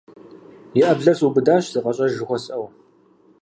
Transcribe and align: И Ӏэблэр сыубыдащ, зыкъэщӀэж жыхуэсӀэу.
И 0.79 0.81
Ӏэблэр 0.85 1.17
сыубыдащ, 1.17 1.63
зыкъэщӀэж 1.73 2.11
жыхуэсӀэу. 2.17 2.65